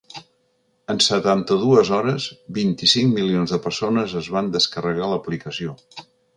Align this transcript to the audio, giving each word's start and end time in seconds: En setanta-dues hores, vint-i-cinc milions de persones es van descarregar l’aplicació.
En 0.93 1.01
setanta-dues 1.07 1.91
hores, 1.97 2.25
vint-i-cinc 2.59 3.15
milions 3.19 3.55
de 3.57 3.61
persones 3.69 4.19
es 4.25 4.33
van 4.39 4.53
descarregar 4.59 5.15
l’aplicació. 5.15 5.81